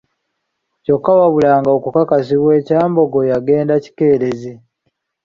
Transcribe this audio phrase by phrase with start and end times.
[0.83, 4.53] Kyokka wabula nga n'okukakasibwa e Kyambogo yagenda kikeerezi.